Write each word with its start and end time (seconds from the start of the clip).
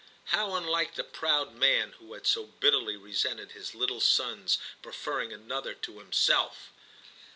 How 0.33 0.55
unlike 0.55 0.95
the 0.95 1.03
proud 1.03 1.53
man 1.53 1.91
who 1.99 2.13
had 2.13 2.25
so 2.25 2.47
bitterly 2.47 2.97
resented 2.97 3.51
his 3.51 3.75
little 3.75 4.01
son's 4.01 4.57
preferring 4.81 5.31
another 5.31 5.75
to 5.75 5.99
himself 5.99 6.71